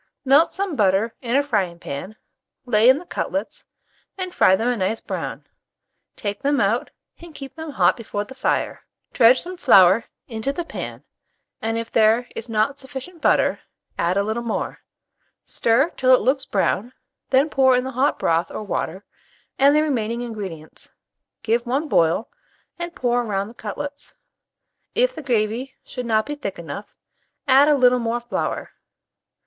Melt 0.25 0.51
some 0.51 0.75
butter 0.75 1.13
in 1.21 1.35
a 1.35 1.43
frying 1.43 1.77
pan, 1.77 2.15
lay 2.65 2.89
in 2.89 2.97
the 2.97 3.05
cutlets, 3.05 3.65
and 4.17 4.33
fry 4.33 4.55
them 4.55 4.67
a 4.67 4.75
nice 4.75 4.99
brown; 4.99 5.45
take 6.15 6.41
them, 6.41 6.59
out, 6.59 6.89
and 7.19 7.35
keep 7.35 7.53
them 7.53 7.69
hot 7.69 7.97
before 7.97 8.23
the 8.25 8.33
fire. 8.33 8.81
Dredge 9.13 9.41
some 9.41 9.57
flour 9.57 10.05
into 10.27 10.51
the 10.51 10.63
pan, 10.65 11.03
and 11.61 11.77
if 11.77 11.91
there 11.91 12.27
is 12.35 12.49
not 12.49 12.79
sufficient 12.79 13.21
butter, 13.21 13.59
add 13.95 14.17
a 14.17 14.23
little 14.23 14.41
more; 14.41 14.79
stir 15.43 15.91
till 15.91 16.15
it 16.15 16.21
looks 16.21 16.45
brown, 16.45 16.93
then 17.29 17.47
pour 17.47 17.75
in 17.77 17.83
the 17.83 17.91
hot 17.91 18.17
broth 18.17 18.49
or 18.49 18.63
water, 18.63 19.05
and 19.59 19.75
the 19.75 19.83
remaining 19.83 20.21
ingredients; 20.21 20.91
give 21.43 21.67
one 21.67 21.87
boil, 21.87 22.27
and 22.79 22.95
pour 22.95 23.23
round 23.23 23.51
the 23.51 23.53
cutlets. 23.53 24.15
If 24.95 25.13
the 25.13 25.21
gravy 25.21 25.75
should 25.85 26.07
not 26.07 26.25
be 26.25 26.33
thick 26.33 26.57
enough, 26.57 26.95
add 27.47 27.67
a 27.67 27.75
little 27.75 27.99
more 27.99 28.19
flour. 28.19 28.71